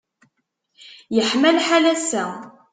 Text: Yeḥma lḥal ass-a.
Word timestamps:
Yeḥma 1.15 1.49
lḥal 1.57 1.85
ass-a. 1.93 2.25